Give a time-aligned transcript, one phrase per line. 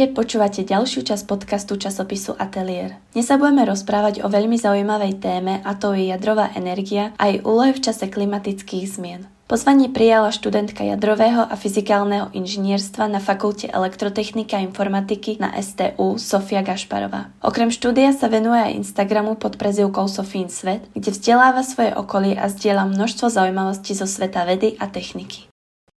[0.00, 2.96] Ahojte, počúvate ďalšiu časť podcastu časopisu Atelier.
[3.12, 7.44] Dnes sa budeme rozprávať o veľmi zaujímavej téme a to je jadrová energia a jej
[7.44, 9.28] úlohe v čase klimatických zmien.
[9.44, 16.64] Pozvanie prijala študentka jadrového a fyzikálneho inžinierstva na Fakulte elektrotechnika a informatiky na STU Sofia
[16.64, 17.36] Gašparová.
[17.44, 22.48] Okrem štúdia sa venuje aj Instagramu pod prezivkou Sofín svet, kde vzdeláva svoje okolie a
[22.48, 25.44] zdieľa množstvo zaujímavostí zo sveta vedy a techniky.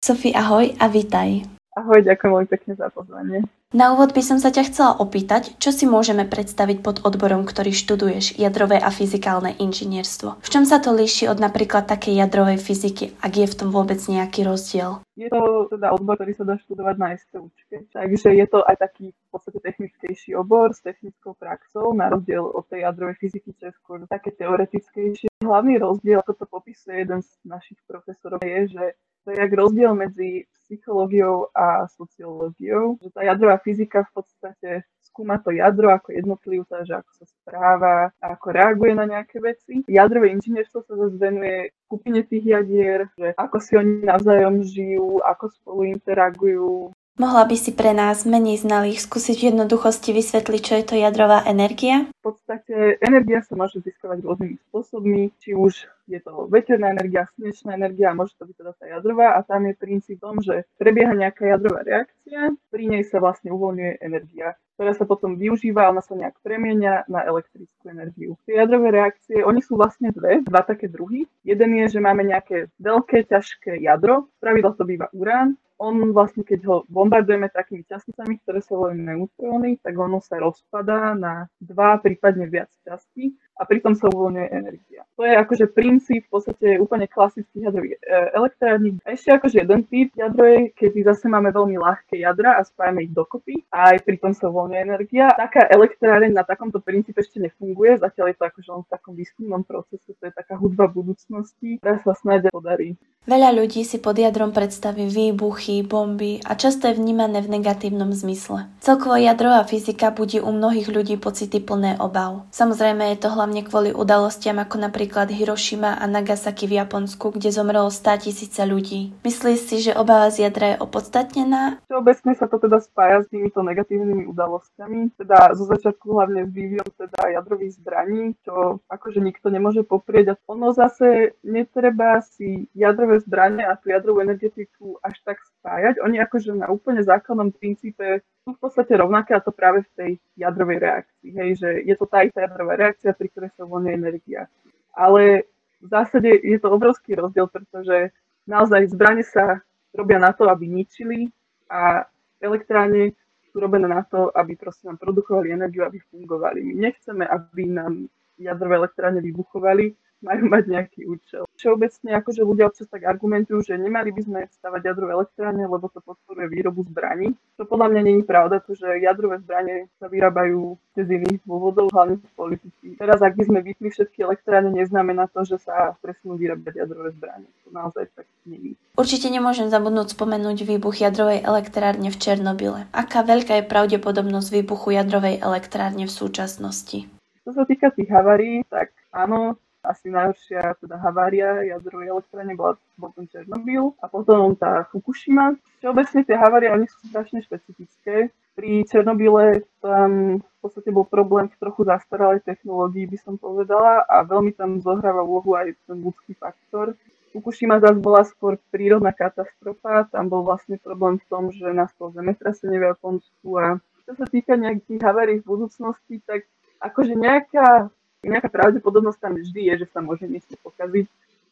[0.03, 1.62] Sofie, ahoj a vítaj.
[1.73, 3.49] Ahoj, ďakujem veľmi pekne za pozvanie.
[3.73, 7.73] Na úvod by som sa ťa chcela opýtať, čo si môžeme predstaviť pod odborom, ktorý
[7.73, 10.37] študuješ, jadrové a fyzikálne inžinierstvo.
[10.37, 13.97] V čom sa to líši od napríklad takej jadrovej fyziky, ak je v tom vôbec
[13.97, 15.01] nejaký rozdiel?
[15.17, 19.09] Je to teda odbor, ktorý sa dá študovať na STUčke, takže je to aj taký
[19.09, 23.77] v podstate technickejší obor s technickou praxou, na rozdiel od tej jadrovej fyziky, čo je
[23.81, 25.33] skôr také teoretickejšie.
[25.41, 28.85] Hlavný rozdiel, ako to popisuje jeden z našich profesorov, je, že
[29.23, 32.97] to je jak rozdiel medzi psychológiou a sociológiou.
[33.03, 34.69] Že tá jadrová fyzika v podstate
[35.13, 39.85] skúma to jadro ako jednotlivca, že ako sa správa, ako reaguje na nejaké veci.
[39.85, 45.53] Jadrové inžinierstvo sa zase venuje skupine tých jadier, že ako si oni navzájom žijú, ako
[45.53, 50.85] spolu interagujú, Mohla by si pre nás menej znalých skúsiť v jednoduchosti vysvetliť, čo je
[50.89, 52.09] to jadrová energia?
[52.25, 57.77] V podstate energia sa môže získavať rôznymi spôsobmi, či už je to veterná energia, slnečná
[57.77, 61.53] energia, môže to byť teda tá jadrová a tam je princíp tom, že prebieha nejaká
[61.53, 66.41] jadrová reakcia, pri nej sa vlastne uvoľňuje energia, ktorá sa potom využíva, ona sa nejak
[66.41, 68.41] premienia na elektrickú energiu.
[68.49, 71.29] Tie jadrové reakcie, oni sú vlastne dve, dva také druhy.
[71.45, 76.59] Jeden je, že máme nejaké veľké, ťažké jadro, pravidlo to býva urán, on vlastne, keď
[76.63, 82.47] ho bombardujeme takými časticami, ktoré sa volajú neutróny, tak ono sa rozpadá na dva, prípadne
[82.47, 85.01] viac častí a pritom sa uvoľňuje energia.
[85.13, 88.97] To je akože princíp v podstate úplne klasických jadrových e, elektrární.
[89.05, 93.13] A ešte akože jeden typ jadrovej, keď zase máme veľmi ľahké jadra a spájame ich
[93.13, 95.29] dokopy a aj pritom sa uvoľňuje energia.
[95.37, 99.61] Taká elektráreň na takomto princípe ešte nefunguje, zatiaľ je to akože len v takom výskumnom
[99.61, 102.97] procese, to je taká hudba budúcnosti, ktorá sa snáď podarí.
[103.23, 108.67] Veľa ľudí si pod jadrom predstaví výbuchy, bomby a často je vnímané v negatívnom zmysle.
[108.83, 112.43] Celkovo jadrová fyzika budí u mnohých ľudí pocity plné obav.
[112.51, 117.91] Samozrejme je to hlavne kvôli udalostiam ako napríklad Hiroshima a Nagasaki v Japonsku, kde zomrelo
[117.91, 119.11] 100 tisíce ľudí.
[119.27, 121.83] Myslíš si, že obava z jadra je opodstatnená?
[121.91, 126.89] Všeobecne sa to teda spája s týmito negatívnymi udalosťami, teda zo začiatku hlavne s vývojom
[126.95, 130.37] teda jadrových zbraní, čo akože nikto nemôže poprieť.
[130.37, 136.03] A ono zase netreba si jadrové zbranie a tú jadrovú energetiku až tak spájať.
[136.03, 140.11] Oni akože na úplne základnom princípe sú v podstate rovnaké a to práve v tej
[140.35, 141.29] jadrovej reakcii.
[141.31, 144.51] Hej, že je to tá istá jadrová reakcia, pri ktorej sa uvoľňuje energia
[144.93, 145.49] ale
[145.81, 148.13] v zásade je to obrovský rozdiel, pretože
[148.47, 149.59] naozaj zbranie sa
[149.91, 151.27] robia na to, aby ničili
[151.67, 152.05] a
[152.39, 153.17] elektrárne
[153.51, 156.63] sú robené na to, aby proste nám produkovali energiu, aby fungovali.
[156.63, 158.07] My nechceme, aby nám
[158.37, 159.93] jadrové elektrárne vybuchovali,
[160.23, 161.43] majú mať nejaký účel.
[161.59, 165.99] Všeobecne akože ľudia občas tak argumentujú, že nemali by sme stavať jadrové elektrárne, lebo to
[165.99, 167.35] podporuje výrobu zbraní.
[167.59, 172.33] To podľa mňa není pravda, pretože jadrové zbranie sa vyrábajú z iných dôvodov, hlavne z
[172.33, 172.87] politiky.
[172.95, 177.49] Teraz, ak by sme vypli všetky elektrárne, neznamená to, že sa presunú vyrábať jadrové zbranie.
[177.65, 178.79] To naozaj tak není.
[178.95, 182.85] Určite nemôžem zabudnúť spomenúť výbuch jadrovej elektrárne v Černobyle.
[182.93, 187.09] Aká veľká je pravdepodobnosť výbuchu jadrovej elektrárne v súčasnosti?
[187.43, 193.11] Čo sa týka tých havarí, tak áno, asi najhoršia teda havária jadrovej elektrárne bola, bol
[193.11, 195.59] ten Černobyl a potom tá Fukushima.
[195.83, 198.31] Všeobecne tie havárie, oni sú strašne špecifické.
[198.55, 204.23] Pri Černobyle tam v podstate bol problém v trochu zastaralej technológii, by som povedala, a
[204.23, 206.95] veľmi tam zohráva úlohu aj ten ľudský faktor.
[207.33, 212.77] Fukushima zase bola skôr prírodná katastrofa, tam bol vlastne problém v tom, že nastalo zemetrasenie
[212.77, 216.45] v Japonsku a čo sa týka nejakých havárií v budúcnosti, tak
[216.83, 217.89] akože nejaká
[218.23, 221.05] nejaká pravdepodobnosť tam vždy je, že sa môže niečo pokaziť,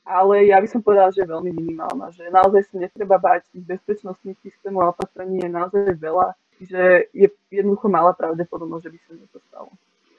[0.07, 3.65] ale ja by som povedala, že je veľmi minimálna, že naozaj sa netreba báť tých
[3.67, 9.11] bezpečnostných systémov a opatrení je naozaj veľa, že je jednoducho malá pravdepodobnosť, že by sa
[9.13, 9.69] niečo stalo.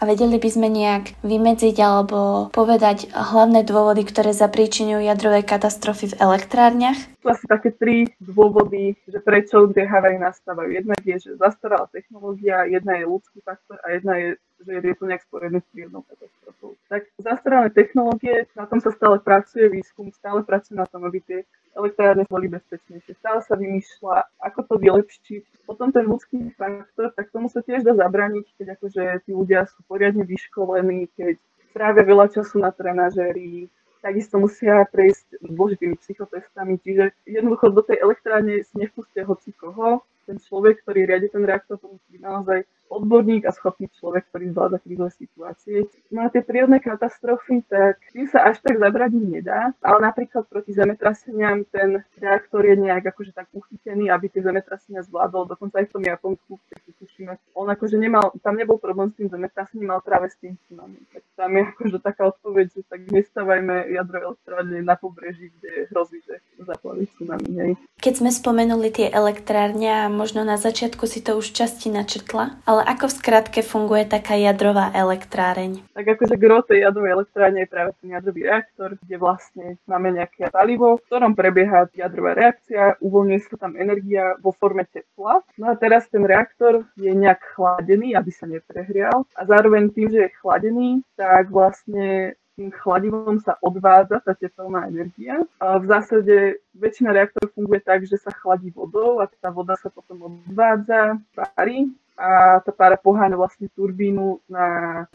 [0.03, 6.19] A vedeli by sme nejak vymedziť alebo povedať hlavné dôvody, ktoré zapríčinujú jadrové katastrofy v
[6.19, 6.99] elektrárniach?
[7.23, 10.75] Asi také tri dôvody, že prečo tie havárie nastávajú.
[10.75, 14.29] Jedna je, že zastarala technológia, jedna je ľudský faktor a jedna je,
[14.67, 16.75] že je to nejak spojené s prírodnou katastrofou.
[16.91, 21.47] Tak zastaralé technológie, na tom sa stále pracuje výskum, stále pracuje na tom, aby tie
[21.79, 23.23] elektrárne boli bezpečnejšie.
[23.23, 25.62] Stále sa vymýšľa, ako to vylepšiť.
[25.83, 29.83] Potom ten ľudský faktor, tak tomu sa tiež dá zabrániť, keď akože tí ľudia sú
[29.91, 31.43] poriadne vyškolení, keď
[31.75, 33.67] trávia veľa času na trenažéri,
[33.99, 40.39] takisto musia prejsť dôležitými psychotestami, čiže jednoducho do tej elektrárne si nepustia hoci koho, ten
[40.39, 44.77] človek, ktorý riadi ten reaktor, to musí byť naozaj odborník a schopný človek, ktorý zvláda
[44.79, 45.89] krízové situácie.
[46.13, 50.77] No a tie prírodné katastrofy, tak tým sa až tak zabradiť nedá, ale napríklad proti
[50.77, 55.95] zemetraseniam ten reaktor je nejak akože tak uchytený, aby tie zemetrasenia zvládol, dokonca aj v
[55.95, 60.29] tom Japonsku, keď tušíme, on akože nemal, tam nebol problém s tým zemetrasením, mal práve
[60.29, 61.01] s tým tsunami.
[61.13, 66.21] Tak tam je akože taká odpoveď, že tak nestávajme jadrové elektrárne na pobreží, kde hrozí,
[66.23, 67.49] že zaplaví tsunami.
[67.59, 67.73] Hej.
[68.03, 73.09] Keď sme spomenuli tie elektrárne možno na začiatku si to už časti načrtla, ale ako
[73.09, 75.83] v skratke funguje taká jadrová elektráreň?
[75.95, 80.51] Tak akože gro tej jadrovej elektrárne je práve ten jadrový reaktor, kde vlastne máme nejaké
[80.53, 85.41] palivo, v ktorom prebieha jadrová reakcia, uvoľňuje sa tam energia vo forme tepla.
[85.57, 90.29] No a teraz ten reaktor je nejak chladený, aby sa neprehrial a zároveň tým, že
[90.29, 95.41] je chladený, tak vlastne tým chladivom sa odvádza tá tepelná energia.
[95.57, 99.89] A v zásade väčšina reaktorov funguje tak, že sa chladí vodou a tá voda sa
[99.89, 104.67] potom odvádza, pári a tá pára poháňa vlastne turbínu na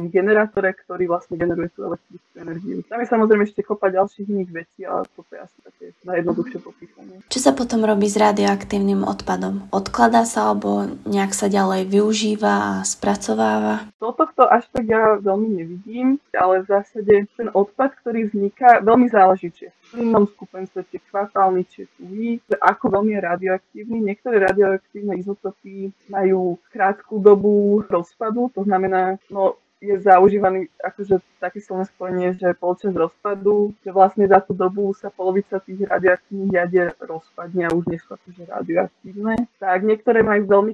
[0.02, 2.82] generátore, ktorý vlastne generuje tú elektrickú energiu.
[2.90, 7.16] Tam je samozrejme ešte kopa ďalších iných vecí, ale to je asi také najjednoduchšie popísanie.
[7.30, 9.70] Čo sa potom robí s radioaktívnym odpadom?
[9.70, 13.88] Odkladá sa alebo nejak sa ďalej využíva a spracováva?
[14.02, 19.08] Do tohto až tak ja veľmi nevidím, ale v zásade ten odpad, ktorý vzniká, veľmi
[19.10, 23.98] záleží, či je v plynnom skupenstve, či kvartálny, či tuhý, ako veľmi je radioaktívny.
[24.04, 31.86] Niektoré radioaktívne izotopy majú krátku dobu rozpadu, to znamená, no je zaužívaný akože také silné
[31.86, 37.70] spojenie, že počas rozpadu, že vlastne za tú dobu sa polovica tých radioaktívnych jadier rozpadne
[37.70, 39.36] a už nie sú akože radioaktívne.
[39.62, 40.74] Tak niektoré majú veľmi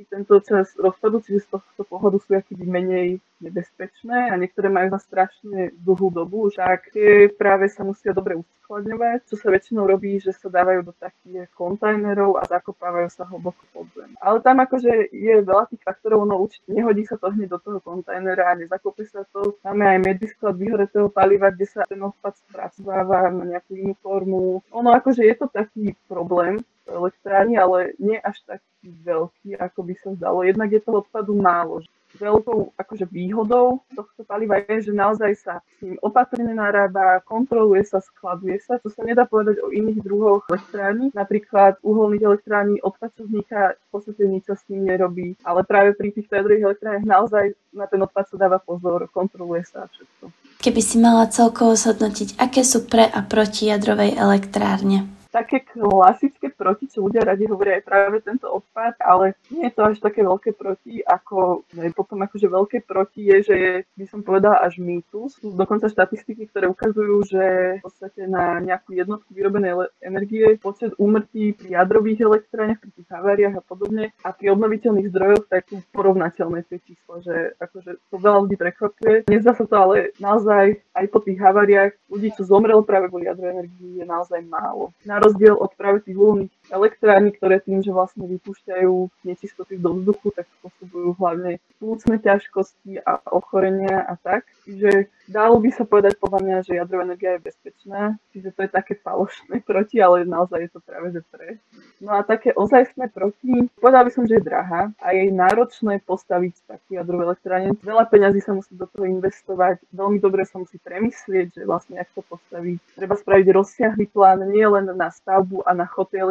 [0.00, 4.92] krátky tento čas rozpadu, čiže z tohto pohľadu sú akýby menej nebezpečné a niektoré majú
[4.92, 10.20] za strašne dlhú dobu, tak tie práve sa musia dobre uskladňovať, čo sa väčšinou robí,
[10.20, 14.12] že sa dávajú do takých kontajnerov a zakopávajú sa hlboko pod zem.
[14.20, 17.78] Ale tam akože je veľa tých faktorov, no určite nehodí sa to hneď do toho
[17.80, 19.56] kontajnera a nezakope sa to.
[19.64, 24.60] Máme aj medisklad vyhoretého paliva, kde sa ten odpad spracováva na nejakú inú formu.
[24.68, 26.60] Ono akože je to taký problém,
[26.90, 30.42] elektrárni, ale nie až taký veľký, ako by sa zdalo.
[30.42, 31.80] Jednak je toho odpadu málo
[32.18, 38.02] veľkou akože výhodou tohto paliva je, že naozaj sa s ním opatrne narába, kontroluje sa,
[38.02, 41.14] skladuje sa, čo sa nedá povedať o iných druhoch elektrární.
[41.14, 45.94] Napríklad uholných elektrární odpad, čo vzniká, v podstate nič sa s ním nerobí, ale práve
[45.94, 50.32] pri týchto jadrových elektrárniach naozaj na ten odpad sa dáva pozor, kontroluje sa všetko.
[50.60, 55.19] Keby si mala celkovo zhodnotiť, aké sú pre a proti jadrovej elektrárne?
[55.30, 59.82] Také klasické proti, čo ľudia radi hovoria aj práve tento odpad, ale nie je to
[59.86, 64.20] až také veľké proti, ako ne, potom akože veľké proti je, že je, by som
[64.26, 65.38] povedala, až mýtus.
[65.38, 67.44] Sú dokonca štatistiky, ktoré ukazujú, že
[67.78, 73.54] v podstate na nejakú jednotku vyrobenej energie počet úmrtí pri jadrových elektrárniach, pri tých haváriách
[73.54, 78.38] a podobne a pri obnoviteľných zdrojoch, tak sú porovnateľné tie čísla, že akože to veľa
[78.42, 79.30] ľudí prekvapuje.
[79.30, 83.62] Nezdá sa to ale naozaj aj po tých haváriách ľudí, čo zomrelo práve kvôli jadrovej
[83.62, 84.90] energii, je naozaj málo.
[85.06, 90.30] Na rozdiel od práve tých uholných elektrární, ktoré tým, že vlastne vypúšťajú nečistoty do vzduchu,
[90.30, 94.46] tak spôsobujú hlavne plúcne ťažkosti a ochorenia a tak.
[94.64, 98.70] Čiže dalo by sa povedať podľa mňa, že jadrová energia je bezpečná, čiže to je
[98.70, 101.58] také falošné proti, ale naozaj je to práve že pre.
[101.98, 106.54] No a také ozajstné proti, povedal by som, že je drahá a je náročné postaviť
[106.70, 107.74] takú jadrovú elektrárne.
[107.82, 112.20] Veľa peňazí sa musí do toho investovať, veľmi dobre sa musí premyslieť, že vlastne ako
[112.20, 112.78] to postaviť.
[113.00, 116.28] Treba spraviť rozsiahly plán nie len na stavbu a na chod tej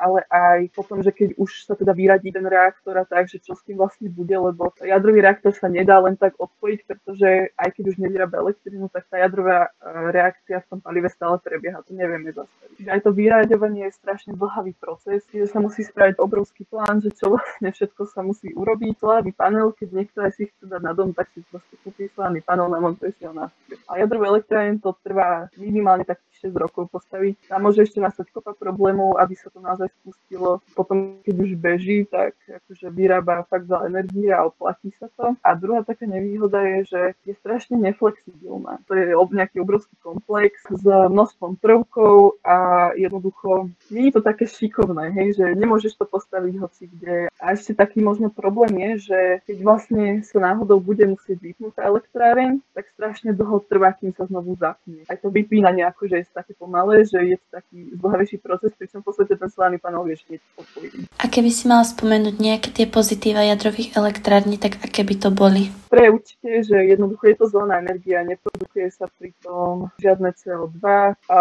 [0.00, 3.54] ale aj potom, že keď už sa teda vyradí ten reaktor a tak, že čo
[3.54, 7.84] s tým vlastne bude, lebo jadrový reaktor sa nedá len tak odpojiť, pretože aj keď
[7.92, 9.70] už nevyrába elektrinu, tak tá jadrová e,
[10.10, 12.74] reakcia v tom palive stále prebieha, to nevieme zastaviť.
[12.76, 17.12] Čiže aj to vyraďovanie je strašne dlhavý proces že sa musí spraviť obrovský plán, že
[17.12, 19.00] čo vlastne všetko sa musí urobiť.
[19.00, 22.40] Solárny panel, keď niekto aj si chce dať na dom, tak si proste kúpi solárny
[22.40, 23.50] panel, namontuje si na
[23.90, 27.48] A jadrovú elektrárne to trvá minimálne tak 6 rokov postaviť.
[27.48, 30.62] Tam môže ešte nastať kopa problémov, aby sa to naozaj spustilo.
[30.78, 35.34] Potom, keď už beží, tak akože vyrába fakt veľa energie a oplatí sa to.
[35.42, 38.78] A druhá taká nevýhoda je, že je strašne neflexibilná.
[38.86, 45.10] To je nejaký obrovský komplex s množstvom prvkov a jednoducho nie je to také šikovné,
[45.12, 47.16] hej, že nemôžeš to postaviť hoci kde.
[47.36, 52.62] A ešte taký možno problém je, že keď vlastne sa náhodou bude musieť vypnúť elektráreň,
[52.72, 55.02] tak strašne dlho trvá, kým sa znovu zapne.
[55.10, 59.06] Aj to vypínanie akože je také pomalé, že je to taký zdlhavejší proces, pričom v
[59.10, 60.92] podstate ten solárny panel vieš hneď odpojiť.
[61.16, 65.72] A keby si mala spomenúť nejaké tie pozitíva jadrových elektrární, tak aké by to boli?
[65.88, 70.84] Pre určite, že jednoducho je to zelená energia, neprodukuje sa pri tom žiadne CO2,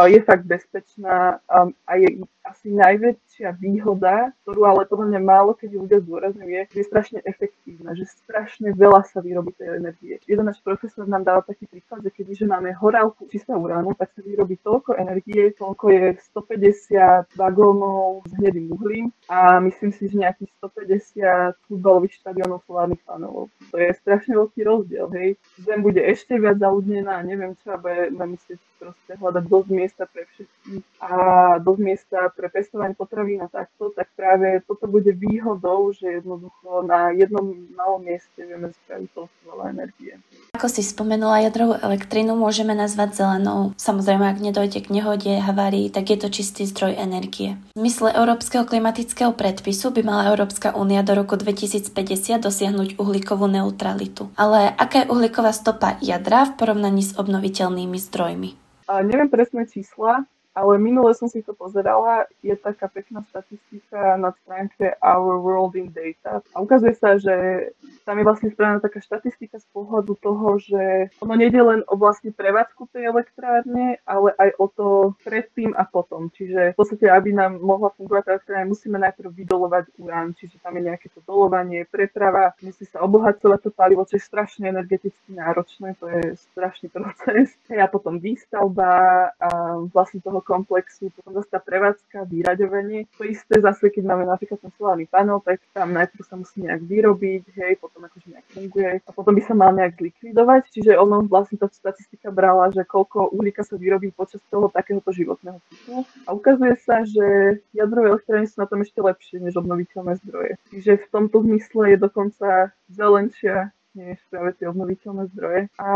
[0.07, 5.69] je fakt bezpečná a je asi najväčší najväčšia výhoda, ktorú ale podľa mňa málo keď
[5.75, 10.15] ľudia zdôrazňujú, je, že je strašne efektívna, že strašne veľa sa vyrobí tej energie.
[10.23, 14.21] Jeden náš profesor nám dal taký príklad, že keďže máme horálku čistého uránu, tak sa
[14.23, 20.51] vyrobí toľko energie, koľko je 150 vagónov s hnedým uhlím a myslím si, že nejakých
[20.63, 23.51] 150 futbalových štadionov solárnych panelov.
[23.71, 25.29] To je strašne veľký rozdiel, hej.
[25.59, 30.83] Zem bude ešte viac zaludnená, neviem čo, budeme musieť proste hľadať dosť miesta pre všetkých
[31.01, 31.11] a
[31.57, 37.09] dosť miesta pre pestovanie potravín a takto, tak práve toto bude výhodou, že jednoducho na
[37.11, 40.13] jednom malom mieste vieme spraviť toľko veľa energie.
[40.53, 43.73] Ako si spomenula, jadrovú elektrínu môžeme nazvať zelenou.
[43.81, 47.57] Samozrejme, ak nedojde k nehode, havárii, tak je to čistý zdroj energie.
[47.73, 54.29] V mysle Európskeho klimatického predpisu by mala Európska únia do roku 2050 dosiahnuť uhlíkovú neutralitu.
[54.37, 58.49] Ale aká je uhlíková stopa jadra v porovnaní s obnoviteľnými zdrojmi?
[58.85, 64.31] A neviem presné čísla, ale minule som si to pozerala, je taká pekná štatistika na
[64.31, 66.39] stránke Our World in Data.
[66.55, 67.69] A ukazuje sa, že
[68.05, 72.29] tam je vlastne spravená taká štatistika z pohľadu toho, že ono nejde len o vlastne
[72.29, 74.87] prevádzku tej elektrárne, ale aj o to
[75.25, 76.29] predtým a potom.
[76.29, 80.83] Čiže v podstate, aby nám mohla fungovať elektrárne, musíme najprv vydolovať urán, čiže tam je
[80.85, 86.05] nejaké to dolovanie, preprava, musí sa obohacovať to palivo, čo je strašne energeticky náročné, to
[86.05, 87.57] je strašný proces.
[87.85, 89.49] A potom výstavba a
[89.93, 93.05] vlastne toho komplexu, potom zase tá prevádzka, vyraďovanie.
[93.21, 96.81] To isté zase, keď máme napríklad ten solárny panel, tak tam najprv sa musí nejak
[96.81, 100.63] vyrobiť, hej, potom akože nejak funguje a potom by sa mal nejak zlikvidovať.
[100.71, 105.59] Čiže ono vlastne tá statistika brala, že koľko uhlíka sa vyrobí počas toho takéhoto životného
[105.69, 106.07] cyklu.
[106.25, 110.55] A ukazuje sa, že jadrové elektrárne sú na tom ešte lepšie než obnoviteľné zdroje.
[110.71, 112.49] Čiže v tomto zmysle je dokonca
[112.89, 115.61] zelenšia než práve tie obnoviteľné zdroje.
[115.79, 115.89] A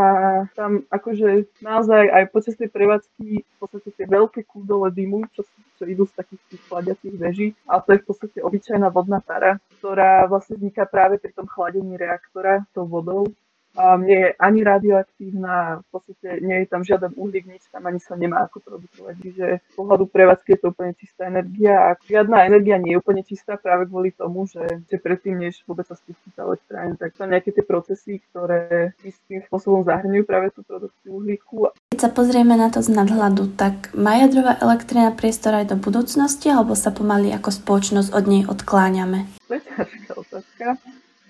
[0.56, 5.44] tam akože naozaj aj počas tej prevádzky v podstate tie veľké kúdole dymu, čo,
[5.76, 9.60] čo idú z takých tých chladiacich veží, a to je v podstate obyčajná vodná para,
[9.78, 13.28] ktorá vlastne vzniká práve pri tom chladení reaktora tou vodou
[13.76, 18.00] um, nie je ani radioaktívna, v podstate nie je tam žiaden uhlík, nič tam ani
[18.02, 19.14] sa nemá ako produkovať.
[19.22, 23.22] Čiže z pohľadu prevádzky je to úplne čistá energia a žiadna energia nie je úplne
[23.22, 27.26] čistá práve kvôli tomu, že, že predtým, než vôbec sa spustí tá elektrárne, tak sú
[27.26, 31.70] nejaké tie procesy, ktoré istým spôsobom zahrňujú práve tú produkciu uhlíku.
[31.94, 36.48] Keď sa pozrieme na to z nadhľadu, tak má jadrová elektrina priestor aj do budúcnosti,
[36.50, 39.28] alebo sa pomaly ako spoločnosť od nej odkláňame?
[39.50, 40.66] To je ťažká otázka.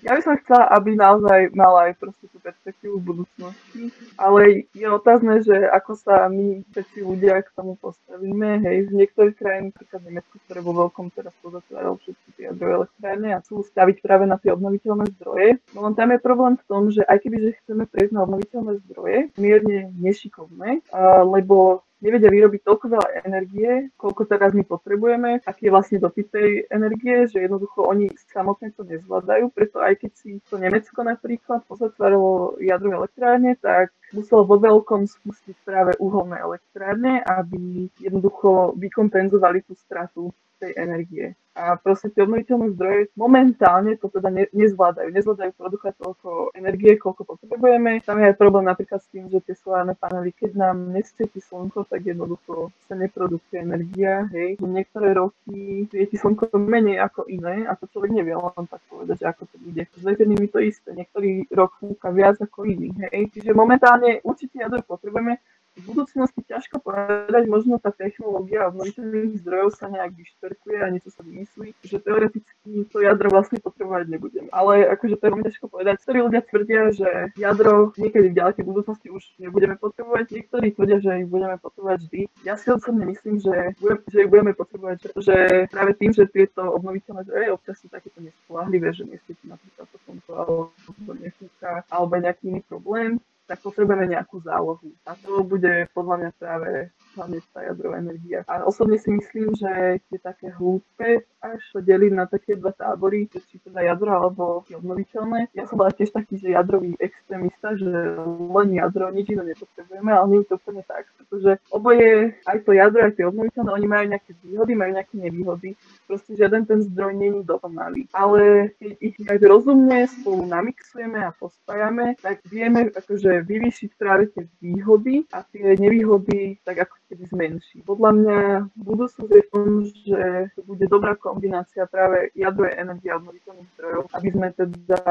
[0.00, 5.54] Ja by som chcela, aby naozaj mala aj proste perspektívu budúcnosti, ale je otázne, že
[5.70, 8.64] ako sa my všetci ľudia k tomu postavíme.
[8.64, 13.28] Hej, v niektorých krajinách, napríklad Nemecko, ktoré vo veľkom teraz pozatváralo všetky tie jadrové elektrárne
[13.36, 15.60] a chcú staviť práve na tie obnoviteľné zdroje.
[15.76, 18.72] No len tam je problém v tom, že aj keby že chceme prejsť na obnoviteľné
[18.88, 20.82] zdroje, mierne nešikovné,
[21.24, 26.50] lebo nevedia vyrobiť toľko veľa energie, koľko teraz my potrebujeme, aký je vlastne dopyt tej
[26.72, 32.56] energie, že jednoducho oni samotné to nezvládajú, preto aj keď si to Nemecko napríklad pozatváralo
[32.58, 40.32] jadrové elektrárne, tak muselo vo veľkom spustiť práve uholné elektrárne, aby jednoducho vykompenzovali tú stratu
[40.60, 41.32] tej energie.
[41.58, 45.10] A proste tie obnoviteľné zdroje momentálne to teda ne, nezvládajú.
[45.10, 47.98] Nezvládajú produkovať toľko energie, koľko potrebujeme.
[48.06, 51.90] Tam je aj problém napríklad s tým, že tie solárne panely, keď nám nesvieti slnko,
[51.90, 54.30] tak jednoducho sa neprodukuje energia.
[54.30, 54.62] Hej.
[54.62, 59.26] Niektoré roky svieti slnko menej ako iné a to človek nevie len tak povedať, že
[59.26, 59.82] ako to bude.
[59.90, 60.94] S veternými to isté.
[60.94, 62.94] Niektorý rok fúka viac ako iný.
[63.10, 63.34] Hej.
[63.34, 65.42] Čiže momentálne určite jadro potrebujeme,
[65.78, 71.22] v budúcnosti ťažko povedať, možno tá technológia obnoviteľných zdrojov sa nejak vyšperkuje a niečo sa
[71.22, 74.50] vymyslí, že teoreticky to jadro vlastne potrebovať nebudeme.
[74.50, 75.92] Ale akože to je veľmi ťažko povedať.
[76.02, 81.10] Niektorí ľudia tvrdia, že jadro niekedy v ďalekej budúcnosti už nebudeme potrebovať, niektorí tvrdia, že
[81.22, 82.20] ich budeme potrebovať vždy.
[82.42, 83.78] Ja si osobne myslím, že,
[84.10, 85.36] že ich budeme potrebovať, že
[85.70, 90.32] práve tým, že tieto obnoviteľné zdroje občas sú takéto nespolahlivé, že nesvieti napríklad to slnko
[90.34, 94.94] alebo nefúka alebo nejaký iný problém, tak potrebujeme nejakú zálohu.
[95.02, 96.70] A to bude podľa mňa práve
[97.20, 98.40] hlavne tá jadrová energia.
[98.48, 103.28] A osobne si myslím, že je také hlúpe až to deliť na také dva tábory,
[103.32, 105.48] či teda jadro alebo obnoviteľné.
[105.56, 107.88] Ja som bola tiež taký, že jadrový extrémista, že
[108.28, 112.70] len jadro, nič iné nepotrebujeme, ale nie je to úplne tak, pretože oboje, aj to
[112.76, 115.70] jadro, aj tie obnoviteľné, oni majú nejaké výhody, majú nejaké nevýhody.
[116.04, 118.12] Proste žiaden ten zdroj není dokonalý.
[118.12, 124.44] Ale keď ich aj rozumne spolu namixujeme a pospájame, tak vieme akože vyvýšiť práve tie
[124.60, 127.82] výhody a tie nevýhody tak ako keby zmenší.
[127.82, 128.38] Podľa mňa
[128.78, 130.20] budúcnosť je v tom, že
[130.62, 135.02] bude dobrá kombinácia práve jadrovej energie a obnoviteľných zdrojov, aby sme teda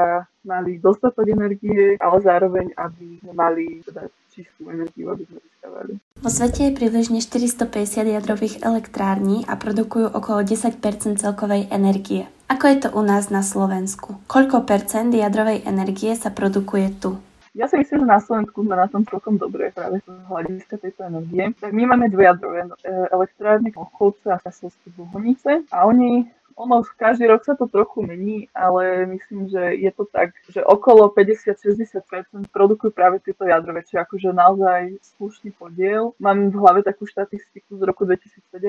[0.48, 5.92] mali dostatok energie, ale zároveň, aby sme mali teda čistú energiu, aby sme získavali.
[6.24, 10.80] Vo svete je približne 450 jadrových elektrární a produkujú okolo 10%
[11.20, 12.32] celkovej energie.
[12.50, 14.18] Ako je to u nás na Slovensku?
[14.26, 17.20] Koľko percent jadrovej energie sa produkuje tu?
[17.58, 21.10] Ja si myslím, že na Slovensku sme na tom celkom dobre práve z hľadiska tejto
[21.10, 21.50] energie.
[21.58, 22.70] Tak my máme dve jadrové e,
[23.10, 26.30] elektrárne, Mochovce a Kasolské Bohunice a oni
[26.60, 31.08] ono každý rok sa to trochu mení, ale myslím, že je to tak, že okolo
[31.16, 36.12] 50-60% produkujú práve tieto jadrové, čiže akože naozaj slušný podiel.
[36.20, 38.60] Mám v hlave takú štatistiku z roku 2017,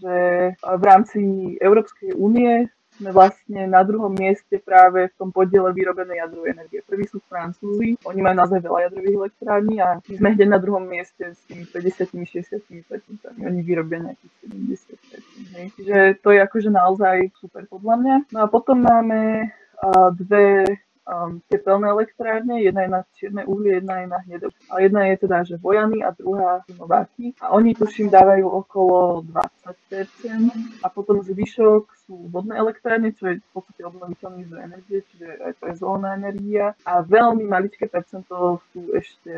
[0.00, 0.16] že
[0.56, 1.20] v rámci
[1.60, 6.82] Európskej únie sme vlastne na druhom mieste práve v tom podiele vyrobenej jadrovej energie.
[6.82, 10.82] Prvý sú Francúzi, oni majú naozaj veľa jadrových elektrární a my sme hneď na druhom
[10.82, 12.58] mieste s tými 50-60
[13.38, 15.66] Oni vyrobia nejakých 70 hej.
[15.78, 18.16] Čiže to je akože naozaj super podľa mňa.
[18.34, 19.52] No a potom máme
[20.18, 20.66] dve
[21.08, 24.46] um, tepelné elektrárne, jedna je na čierne uhlie, jedna je na hnedé.
[24.70, 27.32] A jedna je teda, že Vojany a druhá Nováky.
[27.40, 29.24] A oni tuším dávajú okolo
[29.64, 30.84] 20%.
[30.84, 35.52] A potom zvyšok sú vodné elektrárne, čo je v podstate obnoviteľný zdroj energie, čiže aj
[35.56, 36.64] to je zelená energia.
[36.84, 39.32] A veľmi maličké percento sú ešte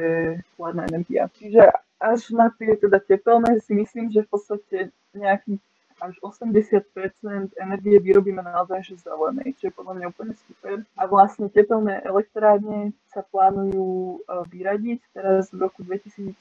[0.58, 1.30] chladná energia.
[1.38, 4.78] Čiže až na tie teda tepelné si myslím, že v podstate
[5.12, 5.60] nejakých
[6.00, 10.76] až 80% energie vyrobíme naozaj že zelenej, čo je podľa mňa úplne super.
[10.96, 16.40] A vlastne tepelné elektrárne sa plánujú e, vyradiť teraz v roku 2022,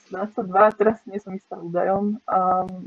[0.80, 2.22] teraz nie som istá údajom,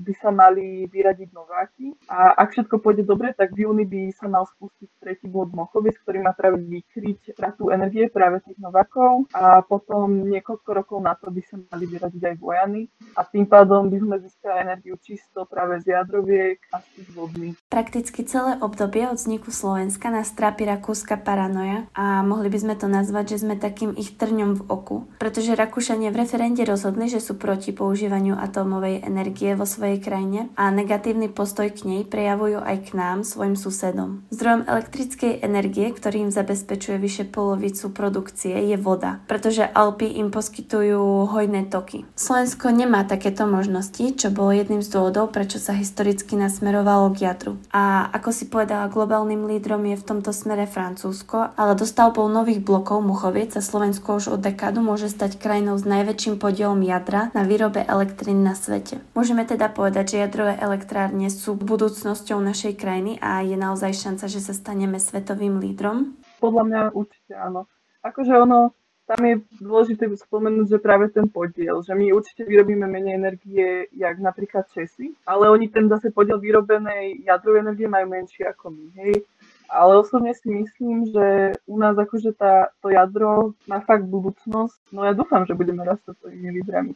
[0.03, 1.93] by sa mali vyradiť nováky.
[2.07, 5.99] A ak všetko pôjde dobre, tak v júni by sa mal spustiť tretí bod Mochovic,
[6.01, 11.29] ktorý má práve vykryť stratu energie práve tých novákov a potom niekoľko rokov na to
[11.35, 12.83] by sa mali vyradiť aj vojany
[13.19, 16.62] a tým pádom by sme získali energiu čisto práve z jadroviek
[16.97, 17.57] tých vodných.
[17.69, 22.89] Prakticky celé obdobie od vzniku Slovenska nás trápi rakúska paranoja a mohli by sme to
[22.89, 27.37] nazvať, že sme takým ich trňom v oku, pretože Rakúšania v referende rozhodli, že sú
[27.37, 32.91] proti používaniu atómovej energie vo svojej krajine a negatívny postoj k nej prejavujú aj k
[32.97, 34.25] nám, svojim susedom.
[34.33, 41.29] Zdrojom elektrickej energie, ktorý im zabezpečuje vyše polovicu produkcie, je voda, pretože Alpy im poskytujú
[41.29, 42.05] hojné toky.
[42.17, 47.25] Slovensko nemá takéto možnosti, čo bolo jedným z dôvodov, prečo sa historicky nás smerovalo k
[47.33, 47.57] jadru.
[47.73, 53.01] A ako si povedala, globálnym lídrom je v tomto smere Francúzsko, ale dostavbou nových blokov
[53.01, 57.81] Muchoviec sa Slovensko už od dekádu môže stať krajinou s najväčším podielom jadra na výrobe
[57.89, 59.01] elektrín na svete.
[59.17, 64.45] Môžeme teda povedať, že jadrové elektrárne sú budúcnosťou našej krajiny a je naozaj šanca, že
[64.45, 66.21] sa staneme svetovým lídrom?
[66.45, 67.65] Podľa mňa určite áno.
[68.03, 68.75] Akože ono,
[69.07, 74.17] tam je dôležité spomenúť, že práve ten podiel, že my určite vyrobíme menej energie, jak
[74.23, 79.27] napríklad Česi, ale oni ten zase podiel vyrobenej jadrovej energie majú menší ako my, hej.
[79.73, 84.93] Ale osobne si myslím, že u nás akože tá, to jadro má fakt budúcnosť.
[84.93, 86.93] No ja dúfam, že budeme rásť svojimi lídrami.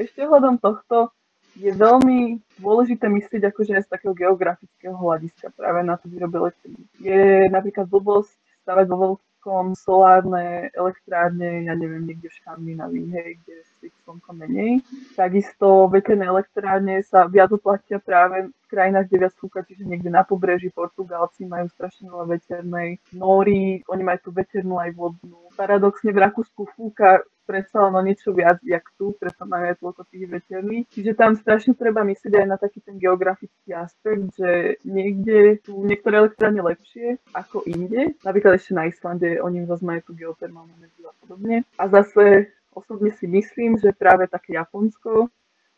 [0.00, 1.12] Ešte hľadom tohto
[1.54, 6.82] je veľmi dôležité myslieť akože aj z takého geografického hľadiska práve na to výrobe elektriny.
[6.98, 13.54] Je napríklad blbosť stavať vo slnkom, solárne elektrárne, ja neviem, niekde v Škandinávii, hej, kde
[13.76, 14.80] si slnko menej.
[15.12, 20.24] Takisto veterné elektrárne sa viac oplatia práve v krajinách, kde viac fúka, čiže niekde na
[20.24, 25.52] pobreží Portugálci majú strašne veľa veternej, Nóri, oni majú tú veternú aj vodnú.
[25.52, 30.24] Paradoxne v Rakúsku fúka predsa len niečo viac, jak tu, preto majú aj toľko tých
[30.28, 30.84] veterných.
[30.90, 36.24] Čiže tam strašne treba myslieť aj na taký ten geografický aspekt, že niekde sú niektoré
[36.24, 38.16] elektrárne lepšie ako inde.
[38.24, 41.62] Napríklad ešte na Islande, oni zase majú tú geotermálnu energiu a podobne.
[41.78, 45.30] A zase osobne si myslím, že práve také Japonsko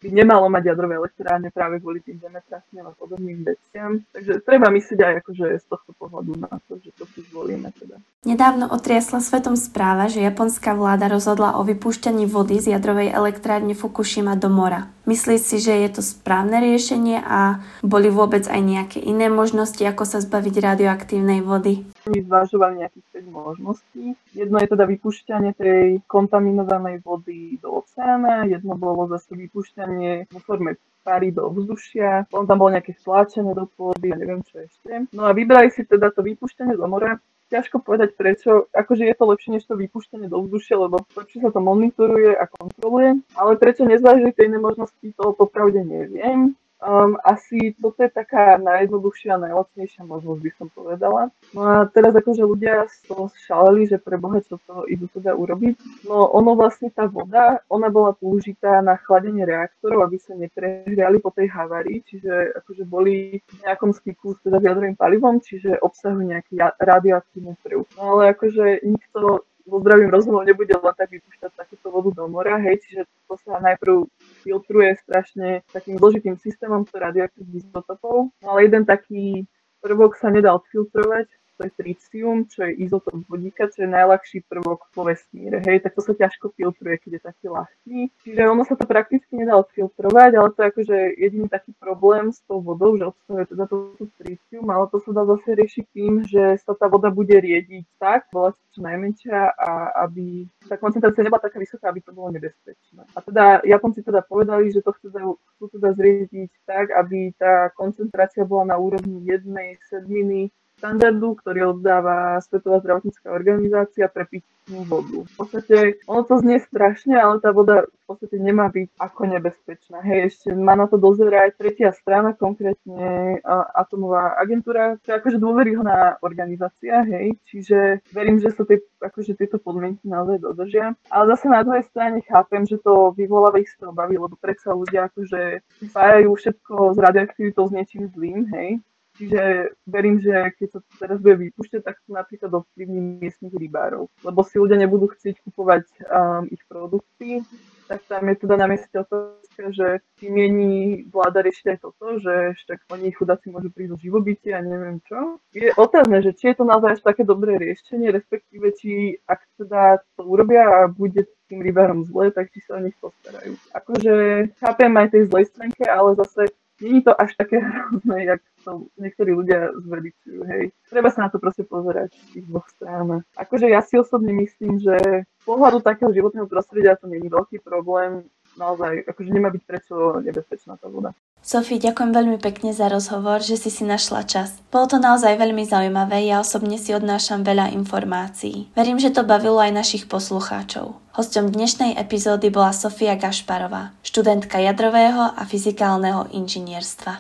[0.03, 4.05] by nemalo mať jadrové elektrárne práve kvôli tým zemetrasňam a podobným veciam.
[4.13, 7.97] Takže treba myslieť aj akože z tohto pohľadu na to, že to si zvolíme teda.
[8.27, 14.35] Nedávno otriasla svetom správa, že japonská vláda rozhodla o vypúšťaní vody z jadrovej elektrárne Fukushima
[14.35, 14.91] do mora.
[15.07, 20.03] Myslíš si, že je to správne riešenie a boli vôbec aj nejaké iné možnosti, ako
[20.03, 21.87] sa zbaviť radioaktívnej vody?
[22.11, 23.06] My zvažovali nejakých 5
[23.37, 24.17] možností.
[24.33, 30.81] Jedno je teda vypúšťanie tej kontaminovanej vody do oceána, jedno bolo zase vypúšťanie vo forme
[31.05, 35.07] pary do vzdušia, potom tam bolo nejaké stláčenie do pôdy a neviem čo ešte.
[35.15, 39.25] No a vybrali si teda to vypúšťanie do mora, ťažko povedať prečo, akože je to
[39.31, 43.87] lepšie než to vypúšťanie do vzdušia, lebo lepšie sa to monitoruje a kontroluje, ale prečo
[43.87, 46.59] nezvážili tie iné možnosti, to popravde neviem.
[46.77, 51.33] Um, asi toto je taká najjednoduchšia najlacnejšia možnosť, by som povedala.
[51.57, 56.05] No a teraz akože ľudia to šaleli, že pre Boha čo to idú teda urobiť.
[56.05, 61.33] No ono vlastne tá voda, ona bola použitá na chladenie reaktorov, aby sa neprehriali po
[61.33, 66.61] tej havárii, čiže akože boli v nejakom styku s teda jadrovým palivom, čiže obsahujú nejaký
[66.77, 67.89] radioaktívny prv.
[67.97, 72.55] No ale akože nikto vo zdravým rozumom nebude len tak vypúšťať takúto vodu do mora,
[72.63, 74.07] hej, čiže to sa najprv
[74.47, 78.31] filtruje strašne takým zložitým systémom radioaktívnych izotopov.
[78.39, 79.43] No ale jeden taký
[79.83, 84.93] prvok sa nedá odfiltrovať, to je tritium, čo je izotop vodíka, čo je najľahší prvok
[84.93, 85.65] vo vesmíre.
[85.65, 87.99] Hej, tak to sa ťažko filtruje, keď je taký ľahký.
[88.23, 92.45] Čiže ono sa to prakticky nedá odfiltrovať, ale to je akože jediný taký problém s
[92.45, 96.13] tou vodou, že obsahuje teda to, to tritium, ale to sa dá zase riešiť tým,
[96.29, 99.71] že sa tá voda bude riediť tak, bola čo najmenšia a
[100.05, 103.09] aby tá koncentrácia nebola taká vysoká, aby to bolo nebezpečné.
[103.17, 108.45] A teda Japonci teda povedali, že to chcú, chcú teda zriediť tak, aby tá koncentrácia
[108.45, 115.25] bola na úrovni jednej sedminy štandardu, ktorý oddáva Svetová zdravotnícká organizácia pre pitnú vodu.
[115.25, 120.05] V podstate, ono to znie strašne, ale tá voda v podstate nemá byť ako nebezpečná.
[120.05, 123.41] Hej, ešte má na to dozerať tretia strana, konkrétne
[123.73, 129.57] atomová agentúra, čo je akože dôveryhodná organizácia, hej, čiže verím, že sa tie, akože tieto
[129.57, 130.93] podmienky naozaj dodržia.
[131.09, 135.65] Ale zase na druhej strane chápem, že to vyvoláva ich baví, lebo predsa ľudia akože
[135.89, 138.79] spájajú všetko s radioaktivitou s niečím zlým, hej,
[139.17, 144.13] Čiže verím, že keď sa to teraz bude vypúšťať, tak to napríklad ovplyvní miestnych rybárov.
[144.21, 147.41] Lebo si ľudia nebudú chcieť kupovať um, ich produkty,
[147.89, 152.59] tak tam je teda na mieste otázka, že či mieni vláda riešiť aj toto, že
[152.59, 155.39] však oni chudáci môžu prísť do živobytia a neviem čo.
[155.55, 160.27] Je otázne, že či je to naozaj také dobré riešenie, respektíve či ak teda to
[160.27, 163.55] urobia a bude tým rybárom zle, tak či sa o nich postarajú.
[163.71, 164.15] Akože
[164.59, 169.31] chápem aj tej zlej stránke, ale zase je to až také hrozné, jak to niektorí
[169.33, 170.65] ľudia zveličujú, hej.
[170.91, 173.25] Treba sa na to proste pozerať z tých dvoch strán.
[173.37, 178.29] Akože ja si osobne myslím, že z pohľadu takého životného prostredia to je veľký problém,
[178.61, 181.17] naozaj, akože nemá byť prečo nebezpečná tá voda.
[181.47, 184.59] Sofie, ďakujem veľmi pekne za rozhovor, že si si našla čas.
[184.75, 188.75] Bolo to naozaj veľmi zaujímavé, ja osobne si odnášam veľa informácií.
[188.75, 190.99] Verím, že to bavilo aj našich poslucháčov.
[191.15, 197.13] Hosťom dnešnej epizódy bola Sofia Gašparová, študentka jadrového a fyzikálneho inžinierstva.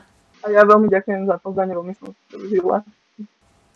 [0.42, 2.82] A ja veľmi ďakujem za pozvanie, veľmi som to užila.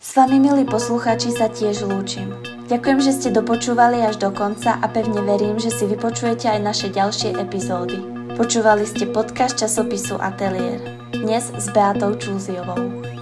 [0.03, 2.27] S vami, milí posluchači, sa tiež lúčim.
[2.67, 6.91] Ďakujem, že ste dopočúvali až do konca a pevne verím, že si vypočujete aj naše
[6.91, 8.20] ďalšie epizódy.
[8.41, 10.81] Počúvali ste podcast časopisu Atelier.
[11.13, 13.20] Dnes s Beatou Čúziovou.